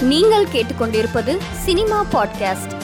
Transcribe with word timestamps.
நீங்கள் 0.00 0.46
கேட்டுக்கொண்டிருப்பது 0.46 1.38
cinema 1.52 2.04
podcast. 2.04 2.82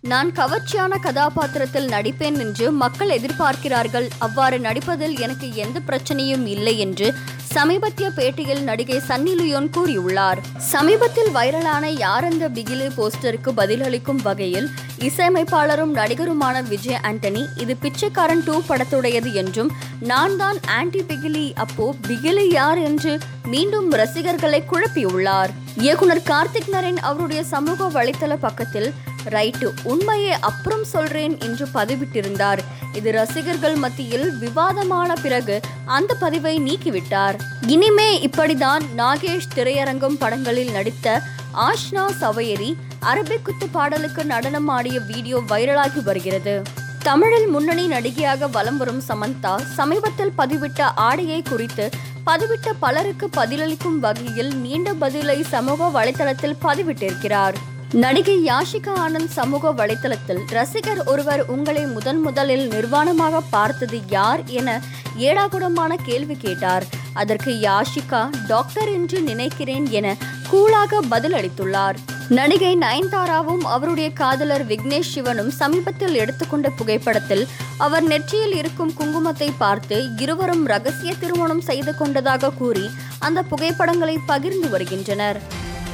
நான் 0.00 0.32
கவர்ச்சியான 0.32 0.98
கதாபாத்திரத்தில் 1.00 1.88
நடிப்பேன் 1.88 2.38
என்று 2.38 2.70
மக்கள் 2.70 3.08
எதிர்பார்க்கிறார்கள். 3.08 4.08
அவ்வாறு 4.18 4.58
நடிப்பதில் 4.58 5.18
எனக்கு 5.18 5.54
எந்த 5.54 5.80
பிரச்சனையும் 5.86 6.46
இல்லை 6.46 6.78
என்று 6.78 7.14
சமீபத்திய 7.54 8.10
பேட்டியில் 8.10 8.62
நடிகை 8.62 9.00
சன்னி 9.08 9.34
லியோன் 9.34 9.68
கூறியுள்ளார் 9.76 10.40
சமீபத்தில் 10.70 11.30
வைரலான 11.30 11.86
யார் 11.96 12.24
அந்த 12.24 12.48
பிகிலி 12.48 12.88
போஸ்டருக்கு 12.96 13.50
பதிலளிக்கும் 13.56 14.22
வகையில் 14.22 14.68
இசையமைப்பாளரும் 14.98 15.92
நடிகருமான 15.94 16.62
விஜய் 16.62 17.00
ஆண்டனி 17.02 17.44
இது 17.56 17.76
பிச்சைக்காரன் 17.76 18.42
டூ 18.44 18.62
படத்துடையது 18.68 19.32
என்றும் 19.32 19.70
நான் 20.00 20.36
தான் 20.36 20.58
ஆன்டி 20.70 21.02
பிகிலி 21.02 21.52
அப்போ 21.54 21.94
பிகிலி 22.08 22.46
யார் 22.52 22.78
என்று 22.78 23.12
மீண்டும் 23.46 23.90
ரசிகர்களை 23.92 24.62
குழப்பியுள்ளார். 24.70 25.50
இயக்குனர் 25.76 26.26
கார்த்திக் 26.30 26.72
நரேன் 26.72 27.00
அவருடைய 27.02 27.44
சமூக 27.44 27.88
வலைத்தள 27.88 28.34
பக்கத்தில் 28.36 28.88
ரைட்டு 29.30 29.72
உண்மையை 29.82 30.32
அப்புறம் 30.32 30.84
சொல்றேன் 30.84 31.40
என்று 31.40 31.68
பதிவிட்டிருந்தார். 31.74 32.58
இது 32.92 33.12
ரசிகர்கள் 33.12 33.74
மத்தியில் 33.74 34.38
விவாதமான 34.38 35.14
பிறகு 35.14 35.60
அந்த 35.84 36.14
பதிவை 36.14 36.58
நீக்கிவிட்டார். 36.58 37.36
இனிமே 37.66 38.26
இப்படிதான் 38.26 38.84
நாகேஷ் 38.96 39.52
திரையரங்கம் 39.54 40.18
படங்களில் 40.18 40.70
நடித்த 40.70 41.20
ஆஷ்னா 41.54 42.06
சவையரி 42.20 42.74
அரபிக் 43.02 43.42
குத்து 43.42 43.68
பாடலுக்கு 43.68 44.24
நடனம் 44.24 44.68
ஆடிய 44.68 45.00
வீடியோ 45.00 45.42
வைரலாகி 45.48 46.02
வருகிறது. 46.02 46.62
தமிழில் 47.02 47.46
முன்னணி 47.46 47.86
நடிகையாக 47.86 48.48
வலம் 48.48 48.76
வரும் 48.76 49.02
சமந்தா 49.08 49.60
சமீபத்தில் 49.60 50.32
பதிவிட்ட 50.38 50.82
ஆடையை 50.94 51.42
குறித்து 51.42 51.90
பதிவிட்ட 52.26 52.70
பலருக்கு 52.80 53.28
பதிலளிக்கும் 53.36 53.98
வகையில் 54.00 54.54
நீண்ட 54.54 54.92
பதிலை 54.94 55.42
சமூக 55.42 55.88
வலைதளத்தில் 55.94 56.56
பதிவிட்டிருக்கிறார். 56.62 57.54
நடிகை 58.02 58.34
யாஷிகா 58.46 58.92
ஆனந்த் 59.02 59.32
சமூக 59.34 59.70
வலைதளத்தில் 59.70 60.40
ரசிகர் 60.48 61.04
ஒருவர் 61.04 61.42
உங்களை 61.46 61.86
முதன் 61.86 62.20
முதலில் 62.20 62.70
நிர்வாணமாக 62.70 63.40
பார்த்தது 63.50 63.98
யார் 64.08 64.42
என 64.46 64.80
ஏடாகுடமான 65.18 65.94
கேள்வி 66.04 66.36
கேட்டார். 66.36 66.84
அதற்கு 67.12 67.52
யாஷிகா 67.60 68.22
டாக்டர் 68.46 68.92
என்று 68.92 69.20
நினைக்கிறேன் 69.20 69.86
என 69.90 70.16
கூலாக 70.52 71.02
பதிலளித்துள்ளார். 71.10 71.98
நடிகை 72.28 72.76
நயன்தாராவும் 72.76 73.64
அவருடைய 73.74 74.10
காதலர் 74.10 74.66
விக்னேஷ் 74.66 75.12
சிவனும் 75.14 75.50
சமீபத்தில் 75.50 76.14
எடுத்துக்கொண்ட 76.14 76.70
புகைப்படத்தில் 76.70 77.46
அவர் 77.78 78.02
நெற்றியில் 78.02 78.54
இருக்கும் 78.54 78.92
குங்குமத்தை 79.00 79.50
பார்த்து 79.58 80.08
இருவரும் 80.16 80.64
ரகசிய 80.66 81.12
திருமணம் 81.20 81.60
செய்து 81.60 81.94
கொண்டதாக 81.96 82.50
கூறி 82.50 82.90
அந்த 83.18 83.42
புகைப்படங்களை 83.42 84.18
பகிர்ந்து 84.26 84.68
வருகின்றனர். 84.68 85.40